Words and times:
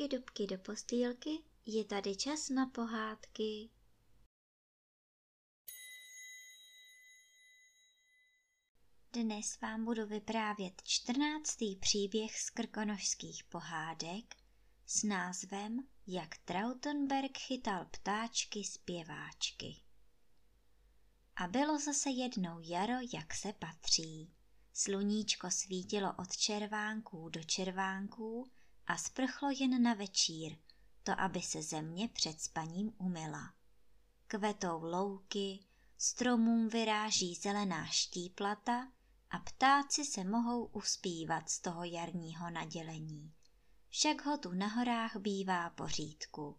dubky, 0.00 0.16
dubky 0.16 0.46
do 0.46 0.58
postýlky, 0.58 1.30
je 1.66 1.84
tady 1.84 2.16
čas 2.16 2.48
na 2.48 2.66
pohádky. 2.66 3.70
Dnes 9.12 9.60
vám 9.60 9.84
budu 9.84 10.06
vyprávět 10.06 10.82
čtrnáctý 10.84 11.76
příběh 11.76 12.40
z 12.40 12.50
krkonožských 12.50 13.44
pohádek 13.44 14.36
s 14.86 15.02
názvem 15.02 15.88
Jak 16.06 16.38
Trautenberg 16.38 17.38
chytal 17.38 17.86
ptáčky 17.90 18.64
zpěváčky. 18.64 19.76
A 21.36 21.48
bylo 21.48 21.78
zase 21.78 22.10
jednou 22.10 22.60
jaro, 22.62 22.94
jak 23.14 23.34
se 23.34 23.52
patří. 23.52 24.32
Sluníčko 24.72 25.50
svítilo 25.50 26.14
od 26.18 26.36
červánků 26.36 27.28
do 27.28 27.42
červánků 27.42 28.50
a 28.90 28.96
sprchlo 28.96 29.50
jen 29.50 29.82
na 29.82 29.94
večír, 29.94 30.56
to 31.02 31.20
aby 31.20 31.42
se 31.42 31.62
země 31.62 32.08
před 32.08 32.40
spaním 32.40 32.92
umyla. 32.98 33.54
Kvetou 34.26 34.82
louky, 34.82 35.64
stromům 35.98 36.68
vyráží 36.68 37.34
zelená 37.34 37.86
štíplata 37.86 38.88
a 39.30 39.38
ptáci 39.38 40.04
se 40.04 40.24
mohou 40.24 40.64
uspívat 40.64 41.48
z 41.48 41.60
toho 41.60 41.84
jarního 41.84 42.50
nadělení. 42.50 43.32
Však 43.88 44.24
ho 44.24 44.38
tu 44.38 44.52
na 44.52 44.66
horách 44.66 45.16
bývá 45.16 45.70
pořídku. 45.70 46.58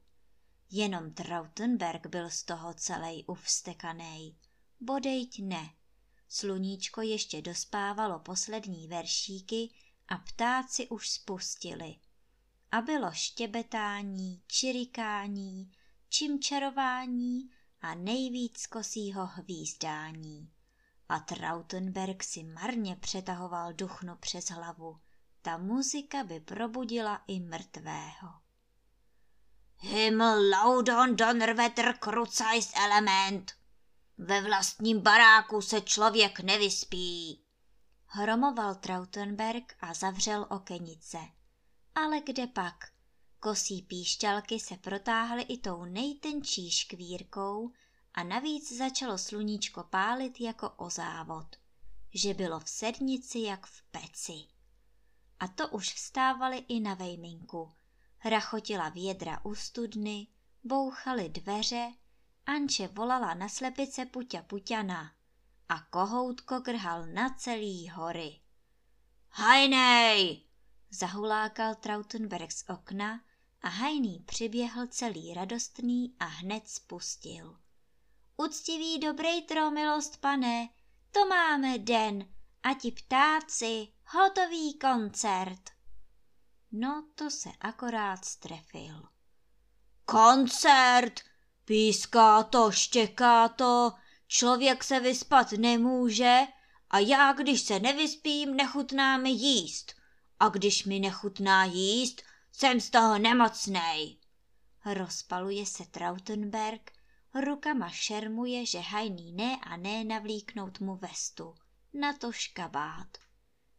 Jenom 0.70 1.14
Trautenberg 1.14 2.08
byl 2.08 2.30
z 2.30 2.44
toho 2.44 2.74
celej 2.74 3.24
uvstekanej. 3.28 4.36
Bodejť 4.80 5.40
ne. 5.40 5.74
Sluníčko 6.28 7.02
ještě 7.02 7.42
dospávalo 7.42 8.20
poslední 8.20 8.88
veršíky 8.88 9.70
a 10.08 10.18
ptáci 10.18 10.88
už 10.88 11.10
spustili– 11.10 11.96
a 12.72 12.82
bylo 12.82 13.12
štěbetání, 13.12 14.42
čirikání, 14.48 15.72
čimčarování 16.10 17.50
a 17.82 17.96
nejvíc 17.96 18.68
kosího 18.68 19.26
hvízdání. 19.26 20.52
A 21.10 21.20
Trautenberg 21.20 22.24
si 22.24 22.44
marně 22.44 22.96
přetahoval 22.96 23.74
duchnu 23.74 24.16
přes 24.16 24.50
hlavu. 24.50 25.00
Ta 25.42 25.58
muzika 25.58 26.24
by 26.24 26.40
probudila 26.40 27.24
i 27.28 27.40
mrtvého. 27.40 28.30
Himmel 29.78 30.50
laudon 30.50 31.16
donnerwetter 31.16 31.98
krucajs 31.98 32.72
element. 32.76 33.52
Ve 34.18 34.42
vlastním 34.42 35.00
baráku 35.00 35.62
se 35.62 35.82
člověk 35.82 36.40
nevyspí. 36.40 37.44
Hromoval 38.06 38.76
Trautenberg 38.76 39.76
a 39.80 39.94
zavřel 39.94 40.48
okenice 40.50 41.18
ale 41.96 42.22
kde 42.22 42.48
pak? 42.48 42.92
Kosí 43.40 43.82
píšťalky 43.82 44.60
se 44.60 44.78
protáhly 44.78 45.42
i 45.42 45.58
tou 45.58 45.86
nejtenčí 45.86 46.72
škvírkou 46.72 47.72
a 48.14 48.24
navíc 48.24 48.78
začalo 48.78 49.18
sluníčko 49.18 49.84
pálit 49.84 50.42
jako 50.42 50.70
o 50.70 50.90
závod, 50.90 51.56
že 52.14 52.34
bylo 52.34 52.60
v 52.60 52.70
sednici 52.70 53.40
jak 53.40 53.66
v 53.66 53.82
peci. 53.82 54.48
A 55.40 55.48
to 55.48 55.68
už 55.68 55.94
vstávali 55.94 56.58
i 56.58 56.80
na 56.80 56.94
vejminku. 56.94 57.72
Rachotila 58.26 58.90
vědra 58.90 59.46
u 59.46 59.56
studny, 59.56 60.28
bouchaly 60.64 61.30
dveře, 61.30 61.94
Anče 62.46 62.88
volala 62.88 63.34
na 63.34 63.50
slepice 63.50 64.06
Puťa 64.06 64.42
Puťana 64.42 65.12
a 65.70 65.80
kohoutko 65.80 66.60
grhal 66.60 67.06
na 67.06 67.30
celý 67.30 67.90
hory. 67.90 68.40
Hajnej, 69.30 70.42
Zahulákal 70.94 71.76
Trautenberg 71.76 72.52
z 72.52 72.64
okna 72.70 73.22
a 73.62 73.70
hajný 73.70 74.24
přiběhl 74.26 74.88
celý 74.88 75.34
radostný 75.34 76.16
a 76.20 76.26
hned 76.26 76.68
spustil. 76.68 77.58
Uctivý 78.38 79.00
dobrý 79.00 79.42
tromilost, 79.42 80.18
pane, 80.18 80.70
to 81.12 81.26
máme 81.26 81.78
den 81.78 82.28
a 82.64 82.74
ti 82.74 82.92
ptáci, 82.92 83.88
hotový 84.06 84.80
koncert. 84.80 85.70
No 86.72 87.08
to 87.16 87.30
se 87.30 87.50
akorát 87.60 88.26
strefil. 88.26 89.04
Koncert, 90.06 91.20
píská 91.66 92.44
to, 92.44 92.72
štěká 92.72 93.50
to, 93.50 93.94
člověk 94.28 94.84
se 94.84 95.00
vyspat 95.00 95.52
nemůže 95.52 96.40
a 96.90 97.00
já, 97.00 97.34
když 97.34 97.62
se 97.62 97.80
nevyspím, 97.80 98.56
nechutná 98.56 99.18
mi 99.18 99.30
jíst 99.30 100.01
a 100.42 100.50
když 100.50 100.86
mi 100.86 101.00
nechutná 101.00 101.66
jíst, 101.66 102.22
jsem 102.52 102.82
z 102.82 102.90
toho 102.90 103.20
nemocnej. 103.20 104.18
Rozpaluje 104.86 105.66
se 105.66 105.86
Trautenberg, 105.86 106.92
rukama 107.46 107.90
šermuje, 107.90 108.66
že 108.66 108.80
hajný 108.80 109.34
ne 109.34 109.58
a 109.64 109.78
ne 109.78 110.04
navlíknout 110.04 110.80
mu 110.80 110.96
vestu, 110.96 111.56
na 111.94 112.14
to 112.14 112.32
škabát. 112.32 113.18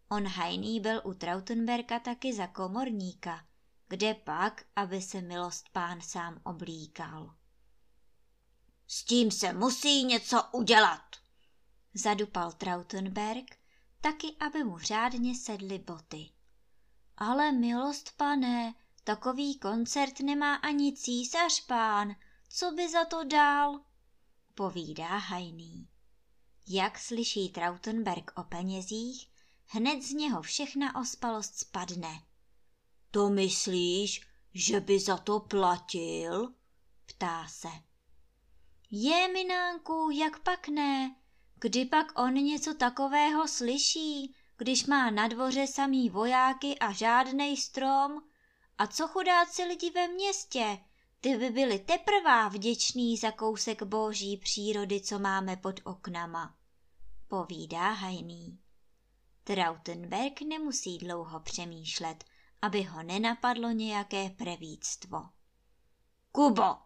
On 0.09 0.27
hajný 0.27 0.81
byl 0.81 1.01
u 1.05 1.15
Trautenberga 1.15 1.99
taky 1.99 2.35
za 2.35 2.47
komorníka, 2.47 3.47
kde 3.89 4.15
pak, 4.15 4.65
aby 4.77 5.03
se 5.03 5.21
milost 5.21 5.69
pán 5.69 6.01
sám 6.01 6.41
oblíkal. 6.45 7.35
S 8.87 9.05
tím 9.05 9.31
se 9.31 9.53
musí 9.53 10.05
něco 10.05 10.45
udělat, 10.53 11.17
zadupal 11.95 12.53
Trautenberg, 12.53 13.57
taky 14.01 14.37
aby 14.41 14.65
mu 14.65 14.79
řádně 14.79 15.35
sedly 15.35 15.79
boty. 15.79 16.31
Ale 17.25 17.53
milost 17.53 18.17
pane, 18.17 18.75
takový 19.05 19.59
koncert 19.59 20.21
nemá 20.21 20.55
ani 20.55 20.93
císař 20.93 21.67
pán, 21.67 22.17
co 22.49 22.71
by 22.71 22.89
za 22.89 23.05
to 23.05 23.25
dal? 23.25 23.81
Povídá 24.55 25.17
hajný. 25.17 25.89
Jak 26.69 26.99
slyší 26.99 27.49
Trautenberg 27.49 28.33
o 28.37 28.43
penězích, 28.43 29.29
hned 29.67 30.03
z 30.03 30.11
něho 30.11 30.43
všechna 30.43 31.01
ospalost 31.01 31.59
spadne. 31.59 32.23
To 33.11 33.31
myslíš, 33.31 34.27
že 34.55 34.81
by 34.81 35.01
za 35.01 35.17
to 35.17 35.41
platil? 35.41 36.55
Ptá 37.07 37.49
se. 37.49 37.69
Je, 38.91 39.29
minánku, 39.33 40.11
jak 40.11 40.39
pak 40.39 40.69
ne? 40.69 41.17
Kdy 41.55 41.85
pak 41.85 42.19
on 42.19 42.35
něco 42.35 42.75
takového 42.75 43.49
slyší, 43.49 44.35
když 44.57 44.87
má 44.87 45.11
na 45.11 45.29
dvoře 45.29 45.67
samý 45.67 46.11
vojáky 46.11 46.79
a 46.79 46.93
žádnej 46.93 47.57
strom? 47.57 48.23
A 48.79 48.87
co 48.87 49.09
chudáci 49.09 49.65
lidi 49.65 49.91
ve 49.91 50.09
městě? 50.09 50.79
Ty 51.21 51.37
by 51.37 51.51
byli 51.51 51.79
teprvá 51.79 52.49
vděčný 52.49 53.17
za 53.17 53.31
kousek 53.31 53.83
boží 53.83 54.37
přírody, 54.37 55.01
co 55.01 55.19
máme 55.19 55.57
pod 55.57 55.81
oknama. 55.85 56.55
Povídá 57.29 57.91
hajný. 57.91 58.59
Trautenberg 59.45 60.41
nemusí 60.43 60.99
dlouho 60.99 61.41
přemýšlet, 61.41 62.25
aby 62.63 62.83
ho 62.83 63.03
nenapadlo 63.03 63.71
nějaké 63.71 64.31
prevíctvo. 64.31 65.29
Kubo, 66.33 66.77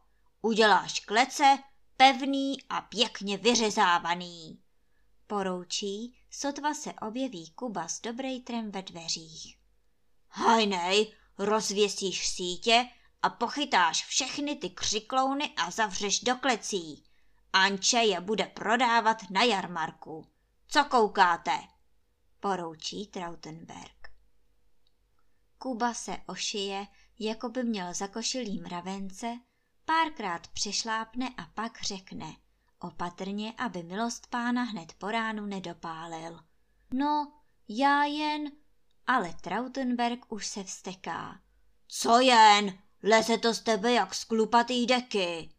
uděláš 0.43 1.00
klece, 1.00 1.59
pevný 1.97 2.56
a 2.69 2.81
pěkně 2.81 3.37
vyřezávaný. 3.37 4.60
Poroučí, 5.27 6.19
sotva 6.38 6.74
se 6.74 6.92
objeví 6.92 7.50
Kuba 7.50 7.88
s 7.88 8.00
dobrejtrem 8.00 8.70
ve 8.70 8.82
dveřích. 8.82 9.58
Hajnej, 10.28 11.12
rozvěsíš 11.38 12.28
sítě 12.28 12.88
a 13.22 13.30
pochytáš 13.30 14.06
všechny 14.06 14.56
ty 14.56 14.70
křiklouny 14.70 15.54
a 15.56 15.71
zavřeš 15.71 16.21
do 16.21 16.36
klecí. 16.36 17.04
Anče 17.53 17.98
je 17.98 18.21
bude 18.21 18.44
prodávat 18.44 19.30
na 19.30 19.42
jarmarku. 19.42 20.27
Co 20.68 20.84
koukáte? 20.84 21.59
Poroučí 22.41 23.06
Trautenberg. 23.06 24.09
Kuba 25.59 25.94
se 25.94 26.16
ošije, 26.27 26.86
jako 27.18 27.48
by 27.48 27.65
měl 27.65 27.94
zakošilý 27.94 28.60
mravence, 28.60 29.41
párkrát 29.84 30.48
přešlápne 30.48 31.28
a 31.36 31.47
pak 31.54 31.83
řekne– 31.83 32.36
Opatrně, 32.86 33.53
aby 33.53 33.83
milost 33.83 34.27
pána 34.27 34.62
hned 34.62 34.92
po 34.92 35.10
ránu 35.10 35.47
nedopálil. 35.47 36.41
No, 36.94 37.33
já 37.68 38.04
jen... 38.04 38.53
Ale 39.06 39.34
Trautenberg 39.41 40.33
už 40.33 40.47
se 40.47 40.65
vsteká. 40.65 41.41
Co 41.88 42.21
jen? 42.21 42.78
Leze 43.03 43.38
to 43.38 43.54
z 43.54 43.60
tebe 43.60 43.92
jak 43.92 44.15
sklupatý 44.15 44.86
deky. 44.86 45.50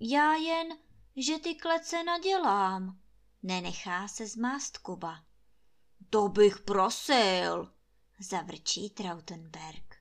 Já 0.00 0.34
jen, 0.34 0.78
že 1.16 1.38
ty 1.38 1.54
klece 1.54 2.04
nadělám. 2.04 2.98
Nenechá 3.42 4.08
se 4.08 4.26
zmást 4.26 4.78
Kuba. 4.78 5.24
To 6.10 6.28
bych 6.28 6.58
prosil, 6.58 7.72
zavrčí 8.18 8.90
Trautenberg. 8.90 9.96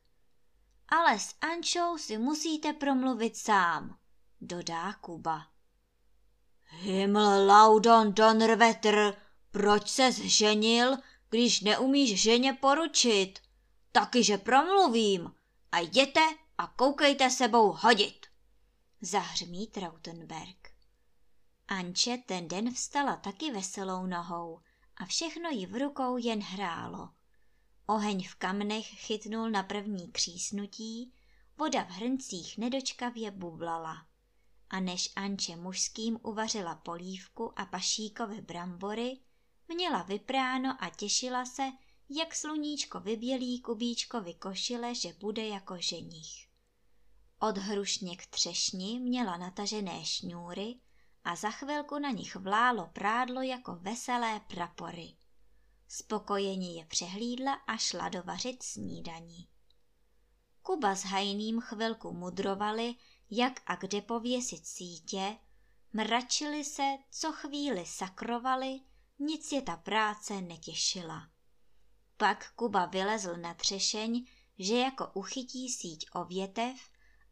Ale 0.88 1.20
s 1.20 1.36
Ančou 1.42 1.98
si 1.98 2.18
musíte 2.18 2.74
promluvit 2.74 3.38
sám, 3.38 3.98
dodá 4.42 4.94
Kuba. 4.94 5.57
Himmel 6.68 7.48
laudon 7.48 8.14
donnerwetter, 8.14 9.22
proč 9.52 9.90
se 9.90 10.12
zženil, 10.12 10.98
když 11.30 11.62
neumíš 11.62 12.22
ženě 12.22 12.54
poručit? 12.54 13.40
Taky, 13.92 14.24
že 14.24 14.38
promluvím. 14.38 15.32
a 15.72 15.80
jděte 15.80 16.22
a 16.58 16.68
koukejte 16.68 17.30
sebou 17.30 17.72
hodit. 17.72 18.26
Zahřmí 19.02 19.68
Trautenberg. 19.68 20.72
Anče 21.68 22.18
ten 22.18 22.48
den 22.48 22.74
vstala 22.74 23.16
taky 23.16 23.52
veselou 23.52 24.06
nohou 24.06 24.60
a 24.98 25.06
všechno 25.06 25.50
jí 25.50 25.66
v 25.66 25.76
rukou 25.76 26.18
jen 26.18 26.42
hrálo. 26.42 27.10
Oheň 27.86 28.28
v 28.28 28.36
kamnech 28.36 28.86
chytnul 28.86 29.50
na 29.50 29.64
první 29.64 30.12
křísnutí, 30.12 31.14
voda 31.58 31.84
v 31.84 31.90
hrncích 31.90 32.58
nedočkavě 32.58 33.32
bublala. 33.32 34.07
A 34.70 34.80
než 34.80 35.14
Anče 35.16 35.56
mužským 35.56 36.20
uvařila 36.24 36.76
polívku 36.76 37.60
a 37.60 37.66
pašíkové 37.66 38.42
brambory, 38.42 39.20
měla 39.68 40.04
vypráno 40.04 40.78
a 40.80 40.90
těšila 40.90 41.46
se, 41.46 41.64
jak 42.10 42.36
sluníčko 42.36 43.00
vybělí 43.00 43.62
kubíčkovi 43.62 44.34
košile, 44.34 44.96
že 44.96 45.14
bude 45.14 45.48
jako 45.48 45.78
ženich. 45.78 46.48
Od 47.40 47.58
hrušně 47.58 48.18
k 48.18 48.26
třešni 48.26 49.00
měla 49.00 49.38
natažené 49.38 50.06
šňůry 50.06 50.76
a 51.24 51.36
za 51.36 51.50
chvilku 51.50 52.00
na 52.00 52.10
nich 52.10 52.36
vlálo 52.36 52.90
prádlo 52.94 53.42
jako 53.42 53.76
veselé 53.76 54.40
prapory. 54.40 55.16
Spokojeně 55.88 56.74
je 56.74 56.86
přehlídla 56.86 57.54
a 57.54 57.78
šla 57.78 58.10
dovařit 58.10 58.64
snídaní. 58.64 59.48
Kuba 60.62 60.96
s 60.96 61.04
Hajným 61.04 61.62
chvilku 61.62 62.14
mudrovali, 62.14 62.96
jak 63.30 63.60
a 63.66 63.76
kde 63.76 64.02
pověsit 64.02 64.68
sítě, 64.68 65.38
mračili 65.94 66.64
se, 66.64 66.98
co 67.12 67.32
chvíli 67.32 67.86
sakrovali, 67.86 68.80
nic 69.20 69.52
je 69.52 69.62
ta 69.62 69.78
práce 69.78 70.42
netěšila. 70.42 71.30
Pak 72.18 72.52
Kuba 72.56 72.86
vylezl 72.86 73.38
na 73.38 73.54
třešeň, 73.54 74.26
že 74.60 74.78
jako 74.78 75.12
uchytí 75.14 75.70
síť 75.70 76.06
o 76.14 76.26
větev, 76.26 76.78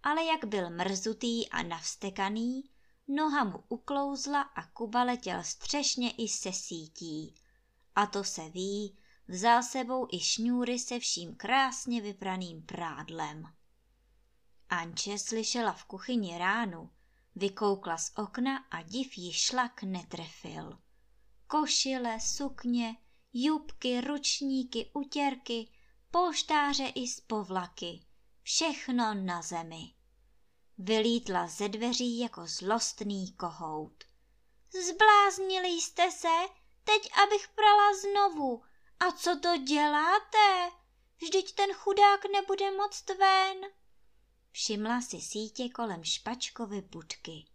ale 0.04 0.24
jak 0.24 0.46
byl 0.46 0.70
mrzutý 0.70 1.50
a 1.50 1.64
navstekaný, 1.64 2.70
noha 3.08 3.44
mu 3.44 3.64
uklouzla 3.70 4.42
a 4.42 4.68
Kuba 4.68 5.04
letěl 5.04 5.44
střešně 5.44 6.12
i 6.12 6.28
se 6.28 6.54
sítí. 6.54 7.36
A 7.96 8.06
to 8.06 8.24
se 8.24 8.50
ví, 8.50 8.98
vzal 9.28 9.64
sebou 9.64 10.08
i 10.12 10.20
šňůry 10.20 10.80
se 10.80 11.00
vším 11.00 11.36
krásně 11.36 12.02
vypraným 12.02 12.62
prádlem. 12.62 13.44
Anče 14.70 15.20
slyšela 15.20 15.72
v 15.72 15.86
kuchyni 15.86 16.38
ránu, 16.38 16.90
vykoukla 17.36 17.98
z 17.98 18.12
okna 18.16 18.58
a 18.58 18.82
div 18.82 19.18
jí 19.18 19.34
šlak 19.34 19.84
netrefil. 19.84 20.80
Košile, 21.48 22.20
sukně, 22.20 22.98
jubky, 23.34 24.02
ručníky, 24.02 24.92
utěrky, 24.94 25.72
polštáře 26.12 26.88
i 26.88 27.08
spovlaky, 27.08 28.06
všechno 28.42 29.14
na 29.14 29.42
zemi. 29.42 29.94
Vylítla 30.78 31.48
ze 31.48 31.70
dveří 31.70 32.20
jako 32.20 32.48
zlostný 32.48 33.34
kohout. 33.34 34.04
Zbláznili 34.90 35.68
jste 35.68 36.12
se? 36.12 36.38
Teď 36.84 37.10
abych 37.24 37.48
prala 37.48 37.94
znovu. 37.94 38.64
A 39.00 39.12
co 39.12 39.40
to 39.40 39.58
děláte? 39.58 40.72
Vždyť 41.22 41.56
ten 41.56 41.74
chudák 41.74 42.26
nebude 42.32 42.72
moc 42.72 43.04
ven. 43.20 43.58
Všimla 44.56 45.02
si 45.02 45.22
sítě 45.22 45.70
kolem 45.70 46.04
špačkovy 46.04 46.82
budky. 46.82 47.46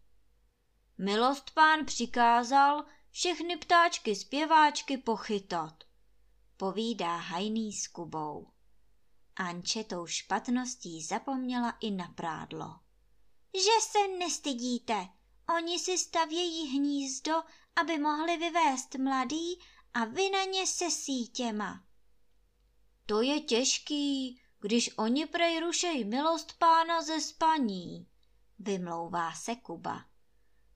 Milost 0.98 1.50
pán 1.50 1.84
přikázal 1.84 2.84
všechny 3.10 3.56
ptáčky 3.56 4.16
zpěváčky 4.16 4.98
pochytat. 4.98 5.84
Povídá 6.56 7.16
hajný 7.16 7.72
s 7.72 7.88
Kubou. 7.88 8.52
Anče 9.36 9.84
tou 9.84 10.06
špatností 10.06 11.02
zapomněla 11.02 11.70
i 11.80 11.90
na 11.90 12.08
prádlo. 12.08 12.80
Že 13.54 13.88
se 13.90 14.08
nestydíte, 14.18 15.08
oni 15.58 15.78
si 15.78 15.98
stavějí 15.98 16.78
hnízdo, 16.78 17.42
aby 17.76 17.98
mohli 17.98 18.36
vyvést 18.36 18.94
mladý 18.94 19.60
a 19.94 20.04
vy 20.04 20.30
na 20.30 20.44
ně 20.44 20.66
se 20.66 20.90
sítěma. 20.90 21.84
To 23.06 23.22
je 23.22 23.40
těžký, 23.40 24.40
když 24.60 24.90
oni 24.96 25.26
prej 25.26 25.60
rušej 25.60 26.04
milost 26.04 26.58
pána 26.58 27.02
ze 27.02 27.20
spaní, 27.20 28.06
vymlouvá 28.58 29.32
se 29.32 29.56
Kuba. 29.56 30.04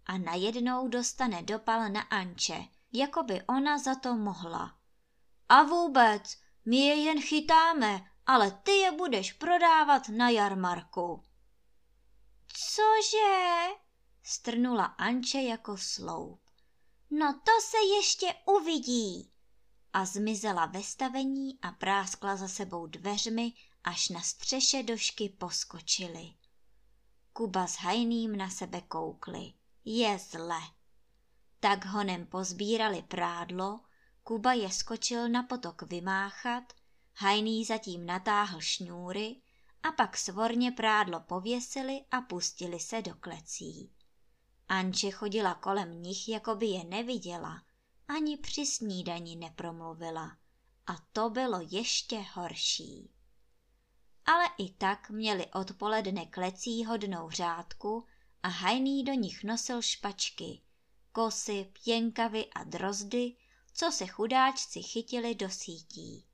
A 0.06 0.18
najednou 0.18 0.88
dostane 0.88 1.42
dopal 1.42 1.88
na 1.88 2.00
Anče, 2.00 2.64
jako 2.92 3.22
by 3.22 3.42
ona 3.42 3.78
za 3.78 3.94
to 3.94 4.14
mohla. 4.14 4.78
A 5.48 5.62
vůbec, 5.62 6.36
my 6.64 6.76
je 6.76 6.94
jen 6.94 7.20
chytáme, 7.20 8.10
ale 8.26 8.50
ty 8.50 8.70
je 8.70 8.92
budeš 8.92 9.32
prodávat 9.32 10.08
na 10.08 10.28
jarmarku. 10.30 11.24
Cože? 12.46 13.68
strnula 14.22 14.84
Anče 14.84 15.42
jako 15.42 15.76
sloup. 15.76 16.40
No 17.10 17.32
to 17.32 17.52
se 17.60 17.76
ještě 17.96 18.34
uvidí. 18.46 19.30
A 19.92 20.04
zmizela 20.04 20.66
ve 20.66 20.82
stavení 20.82 21.58
a 21.62 21.72
práskla 21.72 22.36
za 22.36 22.48
sebou 22.48 22.86
dveřmi, 22.86 23.52
až 23.84 24.08
na 24.08 24.20
střeše 24.20 24.82
došky 24.82 25.28
poskočili. 25.28 26.34
Kuba 27.32 27.66
s 27.66 27.76
hajným 27.76 28.36
na 28.36 28.50
sebe 28.50 28.80
koukli. 28.80 29.52
Je 29.84 30.18
zle. 30.18 30.60
Tak 31.60 31.84
honem 31.84 32.26
pozbírali 32.26 33.02
prádlo, 33.02 33.80
Kuba 34.22 34.52
je 34.52 34.70
skočil 34.70 35.28
na 35.28 35.42
potok 35.42 35.82
vymáchat, 35.82 36.72
hajný 37.14 37.64
zatím 37.64 38.06
natáhl 38.06 38.60
šňůry 38.60 39.36
a 39.82 39.92
pak 39.92 40.16
svorně 40.16 40.72
prádlo 40.72 41.20
pověsili 41.20 42.04
a 42.10 42.20
pustili 42.20 42.80
se 42.80 43.02
do 43.02 43.14
klecí. 43.14 43.92
Anče 44.68 45.10
chodila 45.10 45.54
kolem 45.54 46.02
nich, 46.02 46.28
jako 46.28 46.54
by 46.54 46.66
je 46.66 46.84
neviděla, 46.84 47.62
ani 48.08 48.36
při 48.36 48.66
snídani 48.66 49.36
nepromluvila. 49.36 50.36
A 50.86 50.96
to 51.12 51.30
bylo 51.30 51.60
ještě 51.70 52.24
horší. 52.32 53.13
Ale 54.26 54.44
i 54.58 54.70
tak 54.70 55.10
měli 55.10 55.46
odpoledne 55.46 56.26
klecí 56.26 56.84
hodnou 56.84 57.30
řádku 57.30 58.06
a 58.42 58.48
hajný 58.48 59.04
do 59.04 59.12
nich 59.12 59.44
nosil 59.44 59.82
špačky, 59.82 60.62
kosy, 61.12 61.72
pěnkavy 61.84 62.46
a 62.52 62.64
drozdy, 62.64 63.36
co 63.72 63.92
se 63.92 64.06
chudáčci 64.06 64.82
chytili 64.82 65.34
do 65.34 65.50
sítí. 65.50 66.26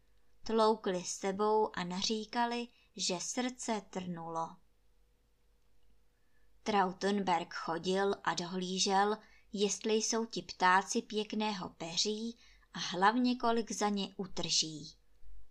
Tloukli 0.42 1.04
s 1.04 1.16
sebou 1.16 1.70
a 1.76 1.85
naříkali, 1.85 2.68
že 2.97 3.20
srdce 3.20 3.82
trnulo. 3.90 4.56
Trautenberg 6.62 7.54
chodil 7.54 8.14
a 8.25 8.35
dohlížel, 8.35 9.16
jestli 9.52 9.94
jsou 9.94 10.25
ti 10.25 10.42
ptáci 10.42 11.02
pěkného 11.02 11.68
peří 11.68 12.38
a 12.75 12.78
hlavně 12.78 13.37
kolik 13.37 13.73
za 13.73 13.88
ně 13.88 14.14
utrží. 14.16 15.00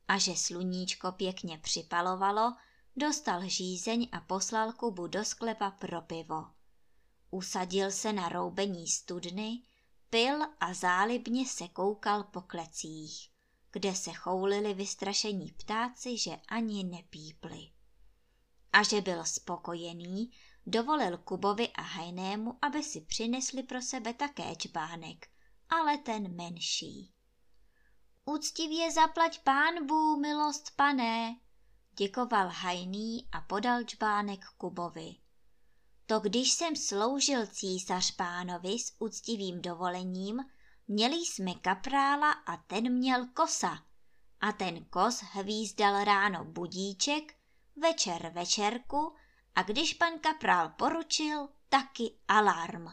A 0.09 0.17
že 0.17 0.35
sluníčko 0.35 1.11
pěkně 1.11 1.57
připalovalo, 1.57 2.53
dostal 2.95 3.49
žízeň 3.49 4.09
a 4.11 4.19
poslal 4.21 4.73
Kubu 4.73 5.07
do 5.07 5.25
sklepa 5.25 5.71
pro 5.71 6.01
pivo. 6.01 6.45
Usadil 7.31 7.91
se 7.91 8.13
na 8.13 8.29
roubení 8.29 8.87
studny, 8.87 9.61
pil 10.09 10.41
a 10.59 10.73
zálibně 10.73 11.45
se 11.45 11.67
koukal 11.67 12.23
po 12.23 12.41
klecích 12.41 13.29
kde 13.71 13.95
se 13.95 14.13
choulili 14.13 14.73
vystrašení 14.73 15.51
ptáci, 15.51 16.17
že 16.17 16.31
ani 16.47 16.83
nepípli. 16.83 17.71
A 18.73 18.83
že 18.83 19.01
byl 19.01 19.25
spokojený, 19.25 20.31
dovolil 20.65 21.17
Kubovi 21.17 21.69
a 21.69 21.81
Hajnému, 21.81 22.57
aby 22.61 22.83
si 22.83 23.01
přinesli 23.01 23.63
pro 23.63 23.81
sebe 23.81 24.13
také 24.13 24.55
čbánek, 24.55 25.29
ale 25.69 25.97
ten 25.97 26.35
menší. 26.35 27.13
Úctivě 28.31 28.91
zaplať 28.91 29.39
pánbu, 29.39 30.19
milost 30.19 30.75
pané, 30.75 31.35
děkoval 31.97 32.49
Hajný 32.49 33.27
a 33.31 33.41
podal 33.41 33.83
čbánek 33.83 34.45
Kubovi. 34.57 35.15
To 36.05 36.19
když 36.19 36.51
jsem 36.51 36.75
sloužil 36.75 37.47
císař 37.47 38.11
pánovi 38.11 38.79
s 38.79 38.95
úctivým 38.99 39.61
dovolením, 39.61 40.39
Měli 40.87 41.15
jsme 41.15 41.53
kaprála 41.53 42.31
a 42.31 42.57
ten 42.57 42.93
měl 42.93 43.27
kosa. 43.27 43.85
A 44.41 44.51
ten 44.51 44.85
kos 44.85 45.21
hvízdal 45.21 46.03
ráno 46.03 46.45
budíček, 46.45 47.35
večer 47.75 48.31
večerku 48.35 49.15
a 49.55 49.63
když 49.63 49.93
pan 49.93 50.19
kaprál 50.19 50.69
poručil, 50.69 51.49
taky 51.69 52.15
alarm. 52.27 52.85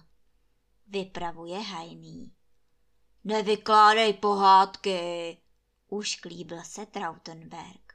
Vypravuje 0.86 1.58
hajný. 1.58 2.32
Nevykládej 3.28 4.12
pohádky, 4.12 5.38
už 5.88 6.16
klíbil 6.16 6.64
se 6.64 6.86
Trautenberg. 6.86 7.92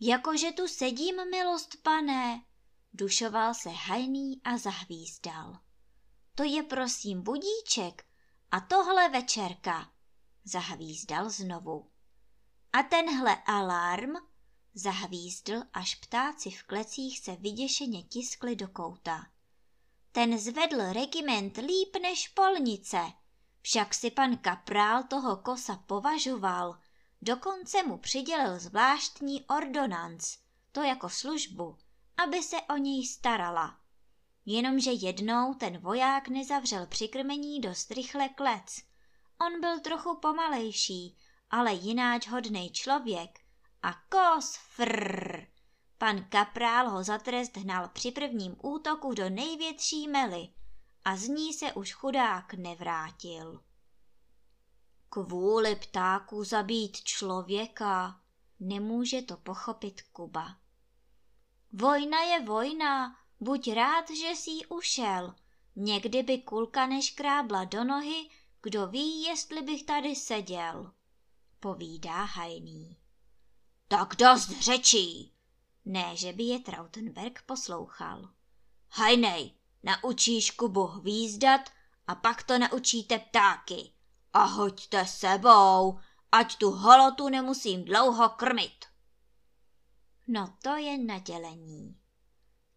Jakože 0.00 0.52
tu 0.52 0.68
sedím, 0.68 1.30
milost 1.30 1.82
pane, 1.82 2.44
dušoval 2.92 3.54
se 3.54 3.68
hajný 3.68 4.40
a 4.44 4.58
zahvízdal. 4.58 5.58
To 6.34 6.44
je 6.44 6.62
prosím 6.62 7.22
budíček, 7.22 8.04
a 8.50 8.60
tohle 8.60 9.08
večerka, 9.08 9.92
zahvízdal 10.44 11.30
znovu. 11.30 11.90
A 12.72 12.82
tenhle 12.82 13.36
alarm, 13.46 14.12
Zahvízdl, 14.74 15.62
až 15.72 15.94
ptáci 15.94 16.50
v 16.50 16.62
klecích 16.62 17.20
se 17.20 17.36
vyděšeně 17.36 18.02
tiskli 18.02 18.56
do 18.56 18.68
kouta. 18.68 19.26
Ten 20.12 20.38
zvedl 20.38 20.92
regiment 20.92 21.56
líp 21.56 21.96
než 22.02 22.28
polnice, 22.28 22.98
však 23.66 23.94
si 23.94 24.10
pan 24.10 24.36
kaprál 24.36 25.02
toho 25.02 25.36
kosa 25.36 25.76
považoval, 25.86 26.78
dokonce 27.22 27.82
mu 27.82 27.98
přidělil 27.98 28.58
zvláštní 28.58 29.44
ordonanc, 29.44 30.36
to 30.72 30.82
jako 30.82 31.08
službu, 31.08 31.76
aby 32.16 32.42
se 32.42 32.56
o 32.60 32.76
něj 32.76 33.06
starala. 33.06 33.78
Jenomže 34.44 34.90
jednou 34.90 35.54
ten 35.54 35.78
voják 35.78 36.28
nezavřel 36.28 36.86
přikrmení 36.86 37.60
dost 37.60 37.90
rychle 37.90 38.28
klec. 38.28 38.76
On 39.40 39.60
byl 39.60 39.80
trochu 39.80 40.16
pomalejší, 40.16 41.16
ale 41.50 41.72
jináč 41.72 42.28
hodnej 42.28 42.70
člověk. 42.70 43.40
A 43.82 43.92
kos 43.92 44.56
frrr. 44.56 45.46
Pan 45.98 46.24
kaprál 46.28 46.90
ho 46.90 47.04
za 47.04 47.18
trest 47.18 47.56
hnal 47.56 47.88
při 47.88 48.10
prvním 48.10 48.56
útoku 48.62 49.14
do 49.14 49.30
největší 49.30 50.08
mely 50.08 50.48
a 51.06 51.16
z 51.16 51.28
ní 51.28 51.52
se 51.52 51.72
už 51.72 51.92
chudák 51.92 52.54
nevrátil. 52.54 53.60
Kvůli 55.08 55.76
ptáku 55.76 56.44
zabít 56.44 56.96
člověka, 56.96 58.20
nemůže 58.60 59.22
to 59.22 59.36
pochopit 59.36 60.02
Kuba. 60.02 60.56
Vojna 61.72 62.22
je 62.22 62.44
vojna, 62.44 63.16
buď 63.40 63.72
rád, 63.72 64.10
že 64.10 64.26
jsi 64.26 64.66
ušel. 64.68 65.34
Někdy 65.76 66.22
by 66.22 66.38
kulka 66.38 66.86
neškrábla 66.86 67.64
do 67.64 67.84
nohy, 67.84 68.30
kdo 68.62 68.86
ví, 68.86 69.22
jestli 69.22 69.62
bych 69.62 69.84
tady 69.84 70.16
seděl, 70.16 70.92
povídá 71.60 72.24
Hajný. 72.24 72.96
Tak 73.88 74.16
dost 74.16 74.50
řečí. 74.60 75.32
Ne, 75.84 76.16
že 76.16 76.32
by 76.32 76.42
je 76.42 76.60
Trautenberg 76.60 77.42
poslouchal. 77.42 78.30
Hajnej, 78.90 79.55
naučíš 79.86 80.50
Kubu 80.50 80.86
hvízdat 80.86 81.60
a 82.06 82.14
pak 82.14 82.42
to 82.42 82.58
naučíte 82.58 83.18
ptáky. 83.18 83.92
A 84.32 84.44
hoďte 84.44 85.06
sebou, 85.06 85.98
ať 86.32 86.56
tu 86.56 86.70
holotu 86.70 87.28
nemusím 87.28 87.84
dlouho 87.84 88.28
krmit. 88.28 88.84
No 90.28 90.56
to 90.62 90.76
je 90.76 90.98
nadělení. 90.98 91.96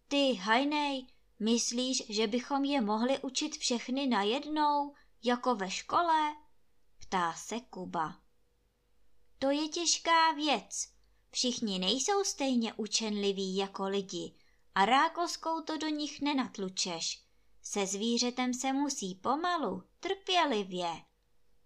Ty, 0.08 0.34
Hajnej, 0.34 1.06
myslíš, 1.38 2.02
že 2.08 2.26
bychom 2.26 2.64
je 2.64 2.80
mohli 2.80 3.18
učit 3.18 3.56
všechny 3.56 4.06
najednou, 4.06 4.94
jako 5.22 5.54
ve 5.54 5.70
škole? 5.70 6.36
Ptá 6.98 7.32
se 7.32 7.60
Kuba. 7.60 8.20
To 9.38 9.50
je 9.50 9.68
těžká 9.68 10.32
věc. 10.32 10.88
Všichni 11.30 11.78
nejsou 11.78 12.24
stejně 12.24 12.72
učenliví 12.74 13.56
jako 13.56 13.88
lidi 13.88 14.34
a 14.74 14.84
rákoskou 14.84 15.60
to 15.60 15.76
do 15.76 15.88
nich 15.88 16.20
nenatlučeš. 16.20 17.24
Se 17.62 17.86
zvířetem 17.86 18.54
se 18.54 18.72
musí 18.72 19.14
pomalu, 19.14 19.82
trpělivě, 20.00 20.88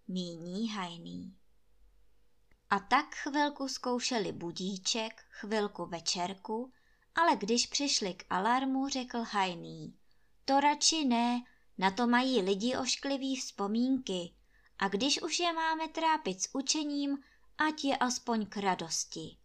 míní 0.07 0.69
hajný. 0.69 1.35
A 2.69 2.79
tak 2.79 3.15
chvilku 3.15 3.67
zkoušeli 3.67 4.31
budíček, 4.31 5.25
chvilku 5.29 5.85
večerku, 5.85 6.73
ale 7.15 7.35
když 7.35 7.67
přišli 7.67 8.13
k 8.13 8.25
alarmu, 8.29 8.89
řekl 8.89 9.17
hajný. 9.17 9.97
To 10.45 10.59
radši 10.59 11.05
ne, 11.05 11.41
na 11.77 11.91
to 11.91 12.07
mají 12.07 12.41
lidi 12.41 12.77
ošklivý 12.77 13.35
vzpomínky 13.35 14.35
a 14.79 14.87
když 14.87 15.21
už 15.21 15.39
je 15.39 15.53
máme 15.53 15.87
trápit 15.87 16.41
s 16.41 16.55
učením, 16.55 17.17
ať 17.57 17.83
je 17.83 17.97
aspoň 17.97 18.45
k 18.45 18.57
radosti. 18.57 19.37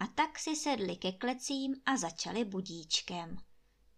A 0.00 0.06
tak 0.06 0.38
si 0.38 0.56
sedli 0.56 0.96
ke 0.96 1.12
klecím 1.12 1.74
a 1.86 1.96
začali 1.96 2.44
budíčkem. 2.44 3.36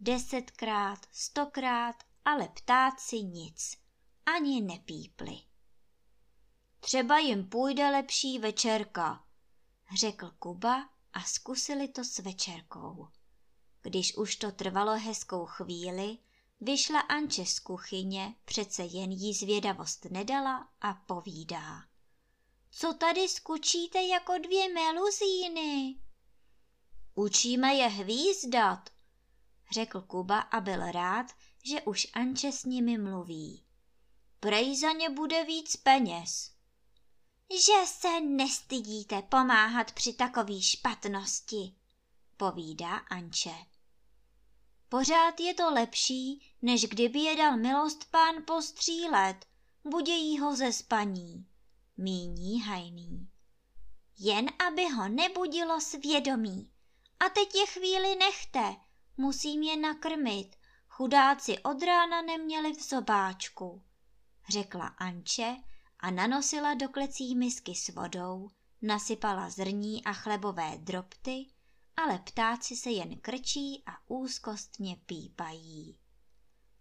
Desetkrát, 0.00 1.06
stokrát, 1.12 1.96
ale 2.24 2.48
ptáci 2.48 3.22
nic. 3.22 3.76
Ani 4.26 4.60
nepípli. 4.60 5.40
Třeba 6.80 7.18
jim 7.18 7.48
půjde 7.48 7.90
lepší 7.90 8.38
večerka, 8.38 9.24
řekl 9.98 10.30
Kuba 10.38 10.88
a 11.12 11.22
zkusili 11.22 11.88
to 11.88 12.04
s 12.04 12.18
večerkou. 12.18 13.08
Když 13.82 14.16
už 14.16 14.36
to 14.36 14.52
trvalo 14.52 14.98
hezkou 14.98 15.46
chvíli, 15.46 16.18
vyšla 16.60 17.00
Anče 17.00 17.46
z 17.46 17.58
kuchyně, 17.60 18.34
přece 18.44 18.82
jen 18.82 19.12
jí 19.12 19.34
zvědavost 19.34 20.04
nedala 20.04 20.68
a 20.80 20.94
povídá. 20.94 21.91
Co 22.74 22.94
tady 22.94 23.28
skučíte 23.28 24.02
jako 24.02 24.38
dvě 24.38 24.74
meluzíny? 24.74 25.96
Učíme 27.14 27.74
je 27.74 27.88
hvízdat, 27.88 28.90
řekl 29.70 30.00
Kuba 30.00 30.38
a 30.38 30.60
byl 30.60 30.90
rád, 30.92 31.26
že 31.64 31.82
už 31.82 32.06
Anče 32.12 32.52
s 32.52 32.64
nimi 32.64 32.98
mluví. 32.98 33.64
Prej 34.40 34.76
za 34.76 34.92
ně 34.92 35.10
bude 35.10 35.44
víc 35.44 35.76
peněz. 35.76 36.52
Že 37.50 37.86
se 37.86 38.20
nestydíte 38.20 39.22
pomáhat 39.22 39.92
při 39.92 40.12
takový 40.12 40.62
špatnosti, 40.62 41.74
povídá 42.36 42.96
Anče. 42.96 43.54
Pořád 44.88 45.40
je 45.40 45.54
to 45.54 45.70
lepší, 45.70 46.54
než 46.62 46.84
kdyby 46.84 47.18
je 47.18 47.36
dal 47.36 47.56
milost 47.56 48.10
pán 48.10 48.34
postřílet, 48.46 49.46
budějí 49.84 50.38
ho 50.38 50.56
ze 50.56 50.72
spaní 50.72 51.51
míní 51.96 52.60
hajný. 52.60 53.28
Jen 54.18 54.46
aby 54.68 54.88
ho 54.88 55.08
nebudilo 55.08 55.80
svědomí. 55.80 56.70
A 57.20 57.28
teď 57.28 57.54
je 57.54 57.66
chvíli 57.66 58.16
nechte, 58.16 58.76
musím 59.16 59.62
je 59.62 59.76
nakrmit. 59.76 60.56
Chudáci 60.88 61.58
od 61.58 61.82
rána 61.82 62.22
neměli 62.22 62.72
v 62.72 62.82
zobáčku, 62.88 63.82
řekla 64.48 64.86
Anče 64.86 65.56
a 66.00 66.10
nanosila 66.10 66.74
do 66.74 66.88
klecí 66.88 67.34
misky 67.34 67.74
s 67.74 67.88
vodou, 67.88 68.50
nasypala 68.82 69.50
zrní 69.50 70.04
a 70.04 70.12
chlebové 70.12 70.78
drobty, 70.78 71.46
ale 71.96 72.18
ptáci 72.18 72.76
se 72.76 72.90
jen 72.90 73.18
krčí 73.18 73.82
a 73.86 73.92
úzkostně 74.06 74.96
pípají. 75.06 75.98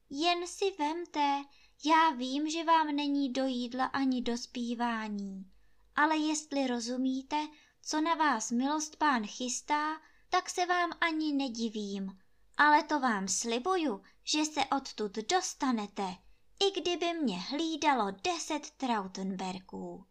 Jen 0.10 0.48
si 0.48 0.72
vemte, 0.80 1.44
já 1.85 2.09
vím, 2.09 2.50
že 2.50 2.63
vám 2.63 2.88
není 2.88 3.33
do 3.33 3.45
jídla 3.45 3.85
ani 3.85 4.21
do 4.21 4.38
zpívání, 4.38 5.51
ale 5.95 6.17
jestli 6.17 6.67
rozumíte, 6.67 7.47
co 7.81 8.01
na 8.01 8.13
vás 8.13 8.51
milost 8.51 8.95
pán 8.95 9.27
chystá, 9.27 10.01
tak 10.29 10.50
se 10.50 10.65
vám 10.65 10.91
ani 11.01 11.33
nedivím. 11.33 12.17
Ale 12.57 12.83
to 12.83 13.00
vám 13.00 13.27
slibuju, 13.27 14.01
že 14.23 14.45
se 14.45 14.61
odtud 14.65 15.15
dostanete, 15.15 16.15
i 16.59 16.81
kdyby 16.81 17.13
mě 17.13 17.39
hlídalo 17.39 18.11
deset 18.11 18.71
Trautenbergů. 18.71 20.05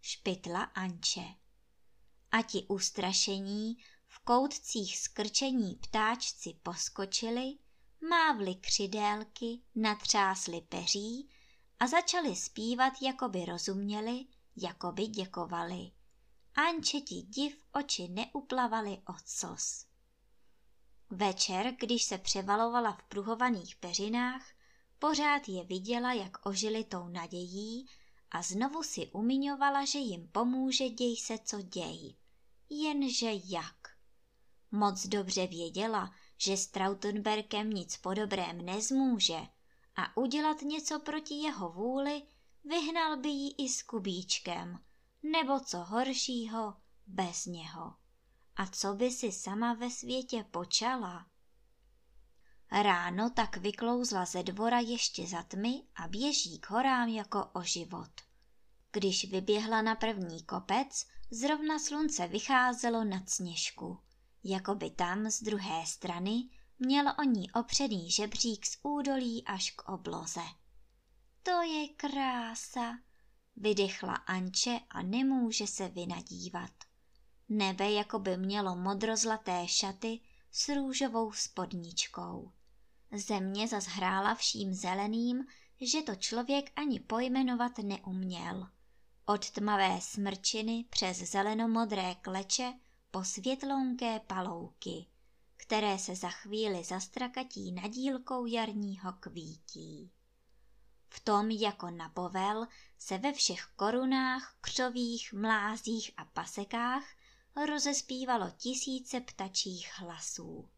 Špitla 0.00 0.62
Anče. 0.62 1.24
A 2.32 2.42
ti 2.42 2.66
ustrašení 2.68 3.76
v 4.06 4.18
koutcích 4.18 4.98
skrčení 4.98 5.74
ptáčci 5.74 6.54
poskočili, 6.62 7.54
mávli 8.00 8.54
křidélky, 8.54 9.60
natřásli 9.74 10.60
peří 10.60 11.28
a 11.80 11.86
začali 11.86 12.36
zpívat, 12.36 12.92
jako 13.02 13.28
by 13.28 13.44
rozuměli, 13.44 14.26
jako 14.56 14.92
by 14.92 15.06
děkovali. 15.06 15.90
Anče 16.54 17.00
ti 17.00 17.22
div 17.22 17.62
oči 17.72 18.08
neuplavaly 18.08 19.02
od 19.08 19.28
sos. 19.28 19.86
Večer, 21.10 21.74
když 21.80 22.04
se 22.04 22.18
převalovala 22.18 22.92
v 22.92 23.02
pruhovaných 23.02 23.76
peřinách, 23.76 24.46
pořád 24.98 25.48
je 25.48 25.64
viděla, 25.64 26.12
jak 26.12 26.46
ožili 26.46 26.84
tou 26.84 27.08
nadějí 27.08 27.86
a 28.30 28.42
znovu 28.42 28.82
si 28.82 29.06
umiňovala, 29.06 29.84
že 29.84 29.98
jim 29.98 30.28
pomůže 30.28 30.88
děj 30.88 31.16
se, 31.16 31.38
co 31.38 31.62
děj. 31.62 32.16
Jenže 32.70 33.30
jak? 33.44 33.77
Moc 34.70 35.06
dobře 35.06 35.46
věděla, 35.46 36.14
že 36.36 36.56
s 36.56 36.66
Trautenberkem 36.66 37.70
nic 37.70 37.96
po 37.96 38.14
dobrém 38.14 38.64
nezmůže 38.64 39.38
a 39.96 40.16
udělat 40.16 40.62
něco 40.62 41.00
proti 41.00 41.34
jeho 41.34 41.72
vůli, 41.72 42.22
vyhnal 42.64 43.16
by 43.16 43.28
ji 43.28 43.54
i 43.58 43.68
s 43.68 43.82
Kubíčkem, 43.82 44.78
nebo 45.22 45.60
co 45.60 45.78
horšího, 45.78 46.74
bez 47.06 47.46
něho. 47.46 47.94
A 48.56 48.66
co 48.66 48.94
by 48.94 49.10
si 49.10 49.32
sama 49.32 49.74
ve 49.74 49.90
světě 49.90 50.44
počala? 50.50 51.26
Ráno 52.70 53.30
tak 53.30 53.56
vyklouzla 53.56 54.24
ze 54.24 54.42
dvora 54.42 54.78
ještě 54.78 55.26
za 55.26 55.42
tmy 55.42 55.82
a 55.96 56.08
běží 56.08 56.58
k 56.58 56.70
horám 56.70 57.08
jako 57.08 57.44
o 57.52 57.62
život. 57.62 58.10
Když 58.92 59.30
vyběhla 59.30 59.82
na 59.82 59.94
první 59.94 60.42
kopec, 60.42 61.06
zrovna 61.30 61.78
slunce 61.78 62.26
vycházelo 62.26 63.04
nad 63.04 63.30
sněžku 63.30 63.98
jako 64.44 64.74
by 64.74 64.90
tam 64.90 65.30
z 65.30 65.42
druhé 65.42 65.86
strany 65.86 66.48
měl 66.78 67.14
o 67.18 67.22
ní 67.22 67.52
opředný 67.52 68.10
žebřík 68.10 68.66
z 68.66 68.78
údolí 68.82 69.44
až 69.44 69.70
k 69.70 69.88
obloze. 69.88 70.44
To 71.42 71.62
je 71.62 71.88
krása, 71.88 72.98
vydechla 73.56 74.14
Anče 74.14 74.80
a 74.90 75.02
nemůže 75.02 75.66
se 75.66 75.88
vynadívat. 75.88 76.70
Nebe 77.48 77.92
jako 77.92 78.18
by 78.18 78.36
mělo 78.36 78.76
modrozlaté 78.76 79.68
šaty 79.68 80.20
s 80.50 80.68
růžovou 80.68 81.32
spodničkou. 81.32 82.52
Země 83.12 83.68
zas 83.68 83.84
hrála 83.86 84.34
vším 84.34 84.74
zeleným, 84.74 85.44
že 85.80 86.02
to 86.02 86.14
člověk 86.14 86.72
ani 86.76 87.00
pojmenovat 87.00 87.78
neuměl. 87.78 88.68
Od 89.26 89.50
tmavé 89.50 90.00
smrčiny 90.00 90.84
přes 90.90 91.16
zelenomodré 91.16 92.14
kleče 92.14 92.74
po 93.10 93.24
světlonké 93.24 94.20
palouky, 94.20 95.06
které 95.56 95.98
se 95.98 96.16
za 96.16 96.28
chvíli 96.28 96.84
zastrakatí 96.84 97.72
nadílkou 97.72 98.46
jarního 98.46 99.12
kvítí. 99.12 100.12
V 101.08 101.20
tom 101.20 101.50
jako 101.50 101.90
na 101.90 102.08
povel 102.08 102.66
se 102.98 103.18
ve 103.18 103.32
všech 103.32 103.64
korunách, 103.76 104.56
křovích, 104.60 105.32
mlázích 105.32 106.10
a 106.16 106.24
pasekách 106.24 107.04
rozespívalo 107.66 108.50
tisíce 108.50 109.20
ptačích 109.20 109.92
hlasů. 109.96 110.68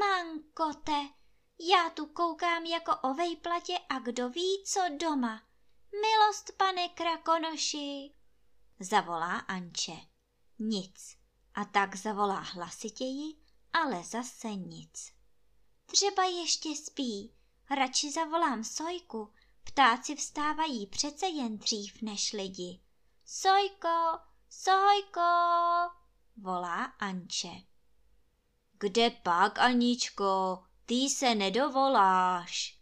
Mankote, 0.00 1.08
já 1.60 1.90
tu 1.90 2.06
koukám 2.06 2.64
jako 2.64 2.96
o 2.96 3.14
vejplatě 3.14 3.78
a 3.88 3.98
kdo 3.98 4.28
ví, 4.28 4.62
co 4.64 4.80
doma. 5.00 5.42
Milost, 5.92 6.52
pane 6.56 6.88
Krakonoši, 6.88 8.14
zavolá 8.80 9.36
Anče. 9.36 9.96
Nic. 10.58 11.17
A 11.58 11.64
tak 11.64 11.96
zavolá 11.96 12.40
hlasitěji, 12.40 13.34
ale 13.72 14.04
zase 14.04 14.48
nic. 14.48 15.12
Třeba 15.86 16.24
ještě 16.24 16.76
spí. 16.76 17.34
Radši 17.70 18.12
zavolám 18.12 18.64
Sojku. 18.64 19.32
Ptáci 19.64 20.16
vstávají 20.16 20.86
přece 20.86 21.26
jen 21.26 21.58
dřív 21.58 22.02
než 22.02 22.32
lidi. 22.32 22.80
Sojko, 23.24 24.18
Sojko, 24.48 25.20
volá 26.36 26.84
Anče. 26.84 27.52
Kde 28.72 29.10
pak, 29.10 29.58
Aničko, 29.58 30.64
ty 30.86 31.10
se 31.10 31.34
nedovoláš. 31.34 32.80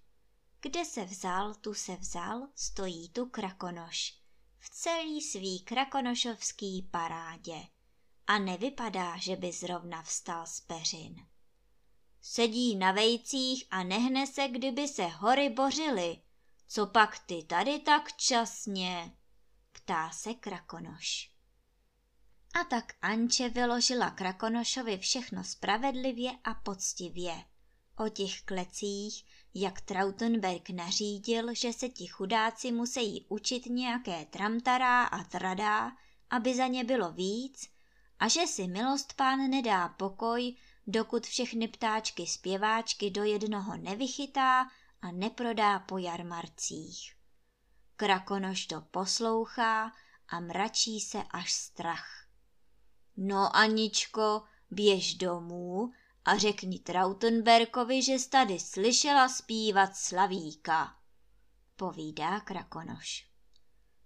Kde 0.61 0.85
se 0.85 1.05
vzal, 1.05 1.55
tu 1.55 1.75
se 1.75 1.97
vzal, 1.97 2.49
stojí 2.55 3.09
tu 3.09 3.27
krakonoš. 3.27 4.21
V 4.59 4.71
celý 4.71 5.23
svý 5.23 5.61
krakonošovský 5.61 6.89
parádě. 6.91 7.76
A 8.27 8.39
nevypadá, 8.39 9.17
že 9.17 9.37
by 9.37 9.53
zrovna 9.53 10.03
vstal 10.03 10.47
z 10.47 10.61
peřin. 10.61 11.27
Sedí 12.21 12.77
na 12.77 12.93
vejcích 12.93 13.65
a 13.71 13.83
nehne 13.83 14.27
se, 14.27 14.49
kdyby 14.49 14.89
se 14.89 15.07
hory 15.07 15.51
bořily. 15.51 16.19
Co 16.69 16.87
pak 16.87 17.19
ty 17.19 17.43
tady 17.43 17.79
tak 17.79 18.13
časně? 18.13 19.13
Ptá 19.73 20.11
se 20.11 20.35
krakonoš. 20.35 21.31
A 22.61 22.65
tak 22.65 22.93
Anče 23.03 23.49
vyložila 23.49 24.11
Krakonošovi 24.11 24.99
všechno 24.99 25.45
spravedlivě 25.45 26.31
a 26.45 26.55
poctivě. 26.55 27.45
O 27.99 28.09
těch 28.09 28.43
klecích, 28.43 29.25
jak 29.55 29.81
Trautenberg 29.81 30.71
nařídil, 30.71 31.55
že 31.55 31.73
se 31.73 31.89
ti 31.89 32.07
chudáci 32.07 32.73
musí 32.73 33.27
učit 33.29 33.67
nějaké 33.67 34.25
tramtará 34.25 35.05
a 35.05 35.25
tradá, 35.25 35.93
aby 36.31 36.55
za 36.55 36.67
ně 36.67 36.85
bylo 36.85 37.13
víc, 37.13 37.69
a 38.19 38.29
že 38.29 38.47
si 38.47 38.67
milost 38.67 39.13
pán 39.13 39.51
nedá 39.51 39.89
pokoj, 39.89 40.57
dokud 40.87 41.27
všechny 41.27 41.69
ptáčky 41.69 42.27
zpěváčky 42.27 43.11
do 43.11 43.25
jednoho 43.25 43.77
nevychytá 43.77 44.71
a 45.03 45.11
neprodá 45.13 45.79
po 45.79 45.99
jarmarcích. 45.99 47.17
Krakonoš 47.97 48.67
to 48.67 48.81
poslouchá 48.81 49.93
a 50.29 50.41
mračí 50.41 51.01
se 51.01 51.23
až 51.31 51.53
strach. 51.53 52.27
No 53.17 53.57
Aničko, 53.57 54.43
běž 54.71 55.15
domů 55.15 55.93
a 56.25 56.37
řekni 56.37 56.79
Trautenberkovi, 56.79 58.03
že 58.03 58.13
jsi 58.13 58.31
tady 58.31 58.61
slyšela 58.61 59.29
zpívat 59.29 59.97
Slavíka, 59.97 60.97
povídá 61.77 62.41
Krakonoš. 62.41 63.29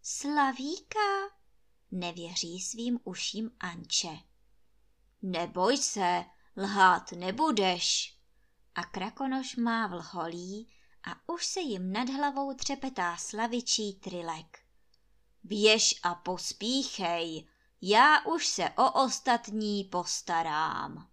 Slavíka? 0.03 1.40
Nevěří 1.91 2.61
svým 2.61 3.01
uším 3.05 3.51
Anče. 3.61 4.19
Neboj 5.23 5.77
se, 5.77 6.25
lhát 6.57 7.13
nebudeš. 7.13 8.17
A 8.75 8.85
Krakonoš 8.85 9.57
má 9.57 9.87
vlholí 9.87 10.73
a 11.05 11.29
už 11.33 11.47
se 11.47 11.61
jim 11.61 11.93
nad 11.93 12.09
hlavou 12.09 12.55
třepetá 12.55 13.17
slavičí 13.17 13.95
trilek. 13.95 14.59
Běž 15.43 15.95
a 16.03 16.15
pospíchej, 16.15 17.49
já 17.81 18.25
už 18.27 18.47
se 18.47 18.71
o 18.71 19.05
ostatní 19.05 19.85
postarám. 19.85 21.11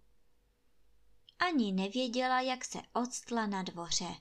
Ani 1.38 1.72
nevěděla, 1.72 2.40
jak 2.40 2.64
se 2.64 2.78
odstla 2.92 3.46
na 3.46 3.62
dvoře. 3.62 4.14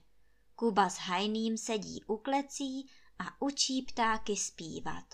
Kuba 0.56 0.90
s 0.90 0.98
Hajným 0.98 1.58
sedí 1.58 2.04
u 2.08 2.18
klecí 2.18 2.90
a 3.20 3.42
učí 3.42 3.82
ptáky 3.82 4.36
zpívat. 4.36 5.06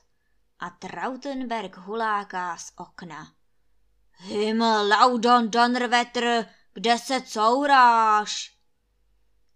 A 0.63 0.69
Trautenberg 0.69 1.77
huláká 1.77 2.57
z 2.57 2.71
okna. 2.77 3.35
Himmel, 4.11 4.87
laudon 4.87 5.49
donnerwetter, 5.49 6.49
kde 6.73 6.97
se 6.97 7.21
couráš? 7.21 8.57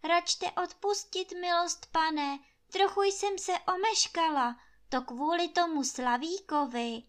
Račte 0.04 0.52
odpustit, 0.52 1.32
milost 1.42 1.86
pane, 1.92 2.40
trochu 2.72 3.02
jsem 3.02 3.38
se 3.38 3.52
omeškala, 3.76 4.60
to 4.90 5.02
kvůli 5.02 5.50
tomu 5.50 5.84
Slavíkovi 5.84 7.04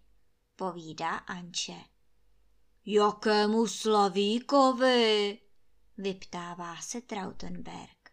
povídá 0.56 1.16
Anče. 1.16 1.84
Jakému 2.86 3.66
slavíkovi? 3.66 5.38
vyptává 5.96 6.76
se 6.76 7.00
Trautenberg. 7.00 8.10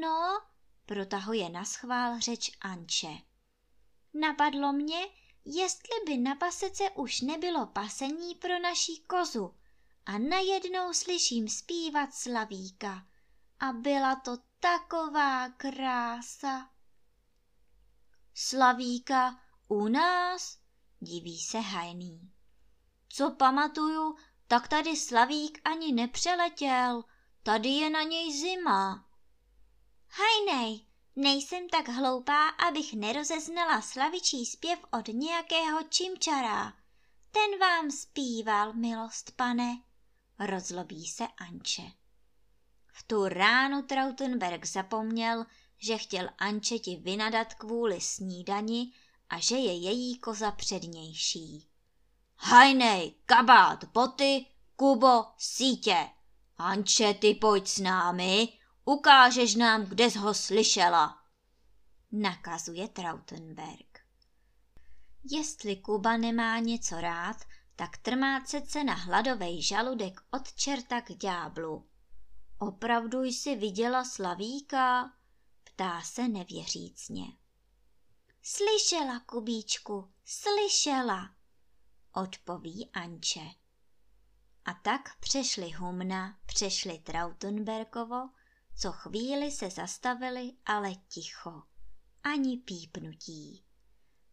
No, 0.00 0.42
protahuje 0.86 1.48
na 1.48 1.64
schvál 1.64 2.20
řeč 2.20 2.56
Anče. 2.60 3.33
Napadlo 4.14 4.72
mě, 4.72 5.06
jestli 5.44 6.04
by 6.06 6.16
na 6.16 6.34
pasece 6.34 6.90
už 6.90 7.20
nebylo 7.20 7.66
pasení 7.66 8.34
pro 8.34 8.58
naší 8.58 9.02
kozu 9.06 9.54
a 10.06 10.18
najednou 10.18 10.92
slyším 10.92 11.48
zpívat 11.48 12.14
slavíka. 12.14 13.06
A 13.60 13.72
byla 13.72 14.16
to 14.16 14.36
taková 14.60 15.48
krása. 15.48 16.70
Slavíka 18.34 19.40
u 19.68 19.88
nás? 19.88 20.58
diví 21.00 21.38
se 21.38 21.58
hajný. 21.58 22.32
Co 23.08 23.30
pamatuju, 23.30 24.16
tak 24.48 24.68
tady 24.68 24.96
Slavík 24.96 25.60
ani 25.64 25.92
nepřeletěl, 25.92 27.04
tady 27.42 27.68
je 27.68 27.90
na 27.90 28.02
něj 28.02 28.40
zima. 28.40 29.08
Hajnej, 30.08 30.86
nejsem 31.16 31.68
tak 31.68 31.88
hloupá, 31.88 32.48
abych 32.48 32.94
nerozeznala 32.94 33.82
slavičí 33.82 34.46
zpěv 34.46 34.78
od 34.92 35.08
nějakého 35.08 35.82
čimčara. 35.82 36.72
Ten 37.30 37.58
vám 37.60 37.90
zpíval, 37.90 38.72
milost 38.72 39.30
pane, 39.36 39.82
rozlobí 40.38 41.06
se 41.06 41.26
Anče. 41.26 41.82
V 42.92 43.02
tu 43.02 43.28
ránu 43.28 43.82
Trautenberg 43.82 44.66
zapomněl, 44.66 45.46
že 45.78 45.98
chtěl 45.98 46.28
Anče 46.38 46.78
ti 46.78 46.96
vynadat 46.96 47.54
kvůli 47.54 48.00
snídani 48.00 48.92
a 49.30 49.38
že 49.38 49.56
je 49.56 49.74
její 49.74 50.18
koza 50.18 50.50
přednější. 50.50 51.68
Hajnej, 52.36 53.14
kabát, 53.26 53.84
boty, 53.84 54.46
Kubo, 54.76 55.24
sítě. 55.38 56.08
Anče, 56.58 57.14
ty 57.14 57.34
pojď 57.34 57.68
s 57.68 57.78
námi, 57.78 58.48
ukážeš 58.84 59.54
nám, 59.54 59.86
kde 59.86 60.10
jsi 60.10 60.18
ho 60.18 60.34
slyšela. 60.34 61.18
Nakazuje 62.12 62.88
Trautenberg. 62.88 64.00
Jestli 65.30 65.76
Kuba 65.76 66.16
nemá 66.16 66.58
něco 66.58 67.00
rád, 67.00 67.36
tak 67.76 67.98
trmácet 67.98 68.70
se 68.70 68.84
na 68.84 68.94
hladovej 68.94 69.62
žaludek 69.62 70.20
od 70.30 70.52
čerta 70.52 71.00
k 71.00 71.12
ďáblu. 71.12 71.86
Opravdu 72.58 73.22
jsi 73.22 73.56
viděla 73.56 74.04
Slavíka? 74.04 75.12
Ptá 75.64 76.00
se 76.00 76.28
nevěřícně. 76.28 77.24
Slyšela, 78.42 79.20
Kubíčku, 79.20 80.12
slyšela, 80.24 81.34
odpoví 82.12 82.90
Anče. 82.92 83.50
A 84.64 84.74
tak 84.74 85.18
přešli 85.18 85.70
Humna, 85.70 86.38
přešli 86.46 86.98
Trautenberkovo, 86.98 88.28
co 88.76 88.92
chvíli 88.92 89.50
se 89.50 89.70
zastavili, 89.70 90.52
ale 90.66 90.94
ticho, 91.08 91.62
ani 92.22 92.56
pípnutí. 92.56 93.64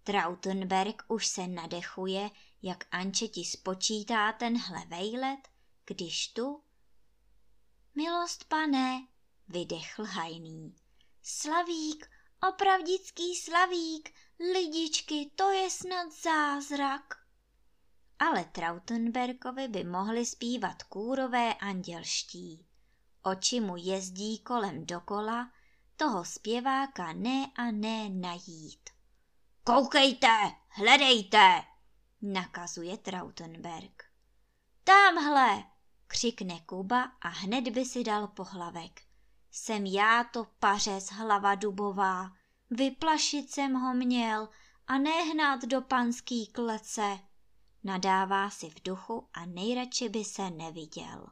Trautenberg 0.04 1.04
už 1.08 1.28
se 1.28 1.48
nadechuje, 1.48 2.30
jak 2.62 2.84
Anče 2.92 3.28
ti 3.28 3.46
spočítá 3.46 4.32
tenhle 4.32 4.86
vejlet, 4.86 5.40
když 5.86 6.28
tu... 6.28 6.64
Milost 7.96 8.44
pane, 8.44 9.08
vydechl 9.48 10.06
hajný. 10.06 10.76
Slavík, 11.22 12.10
opravdický 12.50 13.36
slavík, 13.36 14.14
lidičky, 14.54 15.32
to 15.36 15.52
je 15.52 15.70
snad 15.70 16.12
zázrak. 16.24 17.16
ale 18.20 18.46
Trautenberkovi 18.46 19.68
by 19.68 19.84
mohli 19.84 20.26
zpívat 20.26 20.84
kůrové 20.84 21.54
andělští. 21.54 22.66
Oči 23.24 23.60
mu 23.60 23.78
jezdí 23.78 24.40
kolem 24.40 24.86
dokola, 24.86 25.52
toho 25.96 26.26
zpěváka 26.26 27.14
ne 27.14 27.52
a 27.56 27.72
ne 27.72 28.10
najít. 28.10 28.90
Koukejte, 29.64 30.52
hledejte, 30.68 31.64
nakazuje 32.22 32.98
Trautenberg. 32.98 34.04
Tamhle, 34.84 35.64
křikne 36.08 36.60
Kuba 36.60 37.12
a 37.22 37.28
hned 37.28 37.70
by 37.70 37.86
si 37.86 38.04
dal 38.04 38.28
pohlavek. 38.28 39.02
Jsem 39.52 39.86
já 39.86 40.24
to 40.24 40.48
pařez 40.60 41.12
hlava 41.12 41.56
dubová, 41.56 42.32
vyplašit 42.70 43.52
jsem 43.52 43.74
ho 43.74 43.94
měl 43.94 44.50
a 44.88 44.98
nehnat 44.98 45.62
do 45.62 45.82
panský 45.82 46.48
klece. 46.48 47.20
Nadává 47.84 48.50
si 48.50 48.70
v 48.70 48.84
duchu 48.84 49.28
a 49.34 49.46
nejradši 49.46 50.10
by 50.10 50.24
se 50.24 50.50
neviděl. 50.50 51.28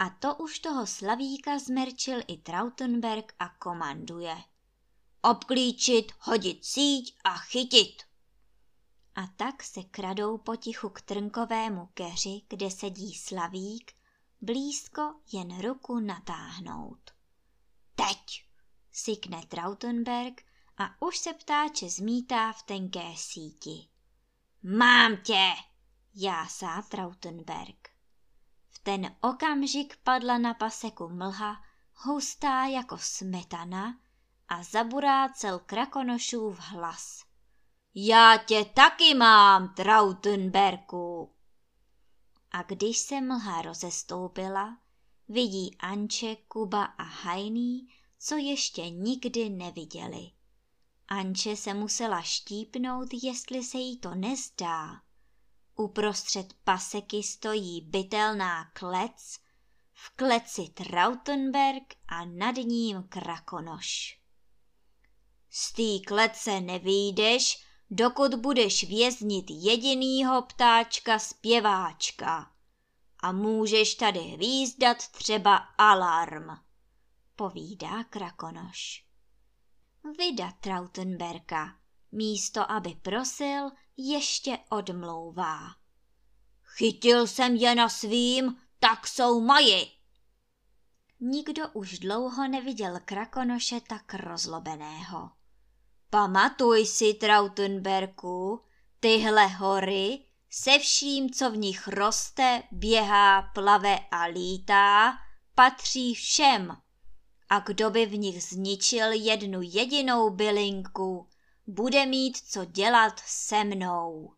A 0.00 0.10
to 0.10 0.34
už 0.34 0.58
toho 0.58 0.86
slavíka 0.86 1.58
zmerčil 1.58 2.20
i 2.26 2.36
Trautenberg 2.36 3.34
a 3.38 3.48
komanduje. 3.48 4.36
Obklíčit, 5.22 6.12
hodit 6.18 6.64
síť 6.64 7.18
a 7.24 7.36
chytit. 7.36 8.02
A 9.14 9.26
tak 9.26 9.62
se 9.62 9.82
kradou 9.82 10.38
potichu 10.38 10.88
k 10.88 11.00
trnkovému 11.00 11.88
keři, 11.94 12.42
kde 12.48 12.70
sedí 12.70 13.14
slavík, 13.14 13.92
blízko 14.40 15.14
jen 15.32 15.60
ruku 15.60 16.00
natáhnout. 16.00 17.10
Teď, 17.94 18.44
sykne 18.92 19.46
Trautenberg 19.46 20.42
a 20.76 21.02
už 21.02 21.18
se 21.18 21.32
ptáče 21.32 21.90
zmítá 21.90 22.52
v 22.52 22.62
tenké 22.62 23.12
síti. 23.16 23.88
Mám 24.62 25.16
tě, 25.16 25.52
jásá 26.14 26.82
Trautenberg. 26.82 27.89
Ten 28.82 29.16
okamžik 29.20 29.96
padla 29.96 30.38
na 30.38 30.54
paseku 30.54 31.08
mlha, 31.08 31.64
hustá 31.94 32.64
jako 32.64 32.98
smetana 32.98 34.00
a 34.48 34.62
cel 35.34 35.58
krakonošův 35.58 36.58
hlas. 36.58 37.24
Já 37.94 38.36
tě 38.46 38.64
taky 38.64 39.14
mám, 39.14 39.74
Trautenberku. 39.74 41.34
A 42.50 42.62
když 42.62 42.98
se 42.98 43.20
mlha 43.20 43.62
rozestoupila, 43.62 44.78
vidí 45.28 45.76
Anče, 45.78 46.36
Kuba 46.36 46.84
a 46.84 47.02
Hajný, 47.02 47.88
co 48.18 48.36
ještě 48.36 48.90
nikdy 48.90 49.50
neviděli. 49.50 50.30
Anče 51.08 51.56
se 51.56 51.74
musela 51.74 52.22
štípnout, 52.22 53.08
jestli 53.22 53.64
se 53.64 53.78
jí 53.78 53.98
to 53.98 54.14
nezdá. 54.14 55.02
Uprostřed 55.80 56.52
paseky 56.64 57.22
stojí 57.22 57.80
bytelná 57.80 58.64
klec, 58.64 59.38
v 59.92 60.16
kleci 60.16 60.68
Trautenberg 60.68 61.94
a 62.08 62.24
nad 62.24 62.56
ním 62.56 63.02
krakonoš. 63.02 64.20
Z 65.50 65.72
té 65.72 66.06
klece 66.06 66.60
nevídeš, 66.60 67.64
dokud 67.90 68.34
budeš 68.34 68.84
věznit 68.84 69.44
jedinýho 69.48 70.42
ptáčka 70.42 71.18
zpěváčka. 71.18 72.52
A 73.20 73.32
můžeš 73.32 73.94
tady 73.94 74.20
hvízdat 74.20 75.08
třeba 75.08 75.56
alarm, 75.78 76.48
povídá 77.36 78.04
Krakonoš. 78.04 79.04
Vida 80.18 80.52
Trautenberka, 80.60 81.78
místo 82.12 82.70
aby 82.70 82.94
prosil, 83.02 83.70
ještě 84.08 84.58
odmlouvá. 84.68 85.58
Chytil 86.62 87.26
jsem 87.26 87.56
je 87.56 87.74
na 87.74 87.88
svým, 87.88 88.56
tak 88.78 89.06
jsou 89.06 89.40
maji. 89.40 89.86
Nikdo 91.20 91.68
už 91.72 91.98
dlouho 91.98 92.48
neviděl 92.48 93.00
Krakonoše 93.04 93.80
tak 93.80 94.14
rozlobeného. 94.14 95.30
Pamatuj 96.10 96.86
si, 96.86 97.14
Trautenberku, 97.14 98.60
tyhle 99.00 99.46
hory 99.46 100.24
se 100.50 100.78
vším, 100.78 101.30
co 101.30 101.50
v 101.50 101.56
nich 101.56 101.88
roste, 101.88 102.62
běhá, 102.70 103.42
plave 103.42 103.98
a 104.10 104.24
lítá, 104.24 105.12
patří 105.54 106.14
všem. 106.14 106.76
A 107.48 107.58
kdo 107.60 107.90
by 107.90 108.06
v 108.06 108.18
nich 108.18 108.42
zničil 108.44 109.12
jednu 109.12 109.60
jedinou 109.62 110.30
bylinku, 110.30 111.28
bude 111.70 112.06
mít 112.06 112.36
co 112.36 112.64
dělat 112.64 113.20
se 113.26 113.64
mnou. 113.64 114.34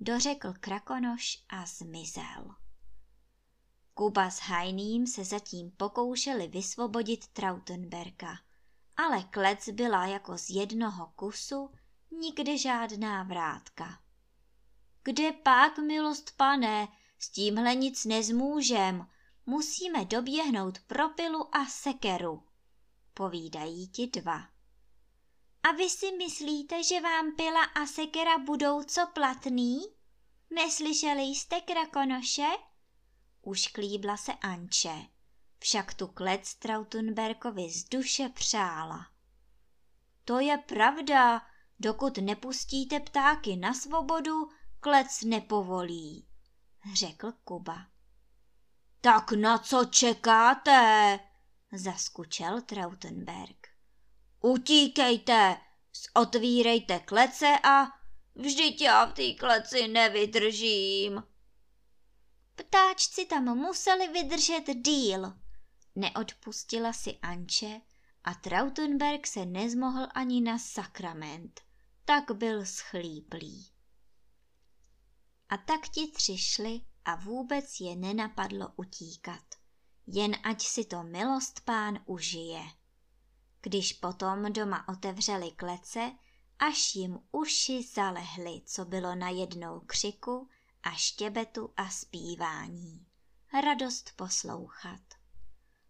Dořekl 0.00 0.52
Krakonoš 0.60 1.44
a 1.48 1.66
zmizel. 1.66 2.54
Kuba 3.94 4.30
s 4.30 4.38
Hajným 4.38 5.06
se 5.06 5.24
zatím 5.24 5.70
pokoušeli 5.70 6.48
vysvobodit 6.48 7.26
Trautenberka– 7.26 8.38
ale 8.96 9.22
klec 9.22 9.68
byla 9.68 10.06
jako 10.06 10.38
z 10.38 10.50
jednoho 10.50 11.12
kusu, 11.16 11.70
nikdy 12.10 12.58
žádná 12.58 13.22
vrátka. 13.22 14.00
Kde 15.02 15.32
pak, 15.32 15.78
milost 15.78 16.36
pane, 16.36 16.88
s 17.18 17.30
tímhle 17.30 17.74
nic 17.74 18.04
nezmůžem, 18.04 19.06
musíme 19.46 20.04
doběhnout 20.04 20.78
propilu 20.78 21.56
a 21.56 21.66
sekeru, 21.66 22.42
povídají 23.14 23.88
ti 23.88 24.06
dva. 24.06 24.51
A 25.62 25.72
vy 25.72 25.90
si 25.90 26.12
myslíte, 26.12 26.84
že 26.84 27.00
vám 27.00 27.36
pila 27.36 27.64
a 27.64 27.86
sekera 27.86 28.38
budou 28.38 28.82
co 28.82 29.06
platný? 29.06 29.80
Neslyšeli 30.50 31.22
jste 31.22 31.60
krakonoše? 31.60 32.48
Už 33.42 33.66
klíbla 33.66 34.16
se 34.16 34.32
Anče 34.32 35.12
však 35.62 35.94
tu 35.94 36.06
klec 36.06 36.54
Trautenberkovi 36.54 37.70
z 37.70 37.84
duše 37.88 38.28
přála. 38.28 39.06
To 40.24 40.40
je 40.40 40.58
pravda, 40.58 41.42
dokud 41.80 42.18
nepustíte 42.18 43.00
ptáky 43.00 43.56
na 43.56 43.74
svobodu, 43.74 44.48
klec 44.80 45.22
nepovolí, 45.22 46.26
řekl 46.94 47.32
Kuba. 47.44 47.86
Tak 49.00 49.32
na 49.32 49.58
co 49.58 49.84
čekáte? 49.84 51.20
zaskučel 51.72 52.60
Trautenberg. 52.60 53.61
Utíkejte, 54.42 55.56
otvírejte 56.14 56.98
klece 56.98 57.58
a 57.64 57.86
vždyť 58.34 58.80
já 58.80 59.04
v 59.04 59.12
té 59.12 59.32
kleci 59.32 59.88
nevydržím. 59.88 61.22
Ptáčci 62.54 63.26
tam 63.26 63.44
museli 63.44 64.08
vydržet 64.08 64.64
díl, 64.74 65.32
Neodpustila 65.94 66.92
si 66.92 67.18
Anče 67.22 67.80
a 68.24 68.34
Trautenberg 68.34 69.26
se 69.26 69.46
nezmohl 69.46 70.06
ani 70.14 70.40
na 70.40 70.58
sakrament, 70.58 71.60
tak 72.04 72.30
byl 72.30 72.66
schlíplý. 72.66 73.70
A 75.48 75.56
tak 75.56 75.88
ti 75.88 76.10
tři 76.10 76.38
šli 76.38 76.80
a 77.04 77.14
vůbec 77.14 77.80
je 77.80 77.96
nenapadlo 77.96 78.68
utíkat. 78.76 79.44
Jen 80.06 80.36
ať 80.44 80.62
si 80.62 80.84
to 80.84 81.02
milost 81.02 81.60
pán 81.60 81.98
užije. 82.06 82.62
Když 83.62 83.92
potom 83.92 84.52
doma 84.52 84.88
otevřeli 84.88 85.50
klece, 85.50 86.12
až 86.58 86.94
jim 86.94 87.18
uši 87.32 87.82
zalehly, 87.94 88.62
co 88.64 88.84
bylo 88.84 89.14
na 89.14 89.28
jednou 89.28 89.80
křiku 89.80 90.48
a 90.82 90.90
štěbetu 90.90 91.72
a 91.76 91.90
zpívání. 91.90 93.06
Radost 93.62 94.12
poslouchat. 94.16 95.00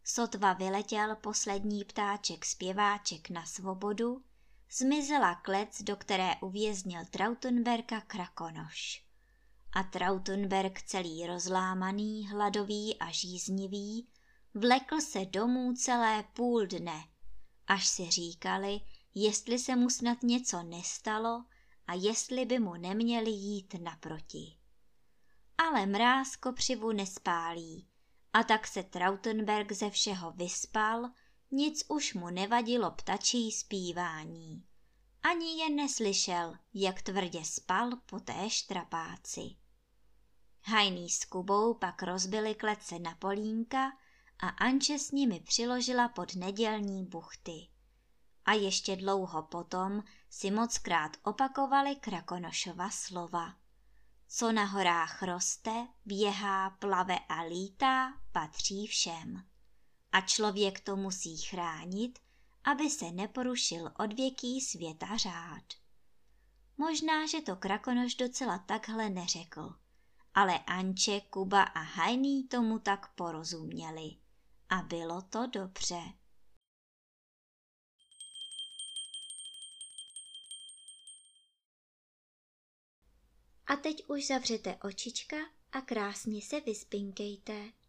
Sotva 0.05 0.53
vyletěl 0.53 1.17
poslední 1.17 1.85
ptáček 1.85 2.45
zpěváček 2.45 3.31
na 3.31 3.47
svobodu, 3.47 4.25
zmizela 4.73 5.35
klec, 5.35 5.83
do 5.83 5.97
které 5.97 6.37
uvěznil 6.41 7.01
Trautenberga 7.11 8.01
Krakonoš. 8.01 9.05
A 9.73 9.83
Trautenberg 9.83 10.83
celý 10.83 11.27
rozlámaný, 11.27 12.29
hladový 12.29 12.99
a 12.99 13.11
žíznivý, 13.11 14.09
vlekl 14.55 15.01
se 15.01 15.25
domů 15.25 15.73
celé 15.73 16.25
půl 16.33 16.67
dne, 16.67 17.05
až 17.67 17.89
si 17.89 18.11
říkali, 18.11 18.81
jestli 19.15 19.59
se 19.59 19.77
mu 19.77 19.91
snad 19.91 20.23
něco 20.23 20.63
nestalo 20.63 21.45
a 21.87 21.95
jestli 21.95 22.45
by 22.45 22.59
mu 22.59 22.75
neměli 22.75 23.31
jít 23.31 23.75
naproti. 23.75 24.57
Ale 25.59 25.87
mráz 25.87 26.37
kopřivu 26.37 26.93
nespálí, 26.93 27.89
a 28.33 28.43
tak 28.43 28.67
se 28.67 28.83
Trautenberg 28.83 29.73
ze 29.73 29.91
všeho 29.91 30.33
vyspal, 30.33 31.11
nic 31.51 31.85
už 31.89 32.15
mu 32.15 32.31
nevadilo 32.31 32.91
ptačí 32.91 33.53
zpívání. 33.53 34.65
Ani 35.23 35.63
je 35.63 35.71
neslyšel, 35.71 36.55
jak 36.75 37.03
tvrdě 37.03 37.45
spal 37.45 37.91
po 38.07 38.21
té 38.21 38.51
štrapáci. 38.51 39.41
Hajný 40.65 41.11
s 41.11 41.25
Kubou 41.25 41.75
pak 41.75 42.03
rozbili 42.03 42.55
klece 42.55 42.99
na 42.99 43.15
polínka 43.15 43.93
a 44.43 44.49
Anče 44.49 44.99
s 44.99 45.11
nimi 45.11 45.41
přiložila 45.41 46.09
pod 46.09 46.35
nedělní 46.35 47.05
buchty. 47.05 47.69
A 48.45 48.53
ještě 48.53 48.97
dlouho 48.97 49.43
potom 49.43 50.03
si 50.31 50.51
mockrát 50.51 51.17
opakovali 51.23 51.97
Krakonošova 51.97 52.91
slova. 52.91 53.55
Co 54.29 54.53
na 54.53 54.65
horách 54.65 55.23
roste, 55.23 55.89
běhá, 56.05 56.71
plave 56.71 57.19
a 57.19 57.43
lítá, 57.43 58.21
patří 58.33 58.87
všem. 58.87 59.45
A 60.13 60.21
člověk 60.21 60.81
to 60.81 60.97
musí 60.97 61.37
chránit, 61.37 62.19
aby 62.65 62.91
se 62.91 63.13
neporušil 63.13 63.93
odvěký 63.99 64.61
světa 64.61 65.17
řád. 65.17 65.65
Možná, 66.79 67.27
že 67.27 67.41
to 67.41 67.57
Krakonoš 67.57 68.15
docela 68.15 68.59
takhle 68.59 69.11
neřekl, 69.11 69.75
ale 70.35 70.59
Anče, 70.59 71.21
Kuba 71.21 71.63
a 71.63 71.81
Hajný 71.81 72.49
tomu 72.49 72.79
tak 72.79 73.15
porozuměli. 73.15 74.22
A 74.73 74.83
bylo 74.83 75.23
to 75.23 75.47
dobře. 75.47 76.01
A 83.67 83.77
teď 83.77 84.05
už 84.09 84.27
zavřete 84.27 84.77
očička 84.77 85.37
a 85.73 85.81
krásně 85.81 86.43
se 86.43 86.61
vyspinkejte. 86.61 87.82